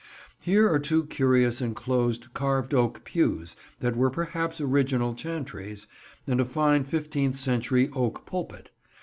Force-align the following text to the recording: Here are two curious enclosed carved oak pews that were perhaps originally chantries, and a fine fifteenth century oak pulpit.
Here 0.41 0.67
are 0.67 0.79
two 0.79 1.05
curious 1.05 1.61
enclosed 1.61 2.33
carved 2.33 2.73
oak 2.73 3.03
pews 3.03 3.55
that 3.81 3.95
were 3.95 4.09
perhaps 4.09 4.59
originally 4.59 5.13
chantries, 5.13 5.85
and 6.25 6.41
a 6.41 6.45
fine 6.45 6.85
fifteenth 6.85 7.35
century 7.35 7.87
oak 7.93 8.25
pulpit. 8.25 8.71